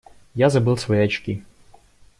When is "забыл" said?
0.49-0.77